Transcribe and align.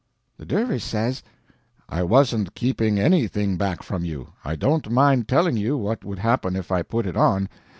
The 0.37 0.47
dervish 0.47 0.83
says: 0.83 1.21
"I 1.87 2.01
wasn't 2.01 2.55
keeping 2.55 2.97
anything 2.97 3.55
back 3.55 3.83
from 3.83 4.03
you. 4.03 4.33
I 4.43 4.55
don't 4.55 4.89
mind 4.89 5.27
telling 5.27 5.57
you 5.57 5.77
what 5.77 6.03
would 6.03 6.17
happen 6.17 6.55
if 6.55 6.71
I 6.71 6.81
put 6.81 7.05
it 7.05 7.15
on. 7.15 7.47